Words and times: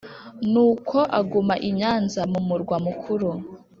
nuko 0.51 0.97
aguma 1.19 1.55
i 1.69 1.69
nyanza 1.79 2.21
mu 2.31 2.39
murwa 2.47 2.77
mukuru, 2.85 3.29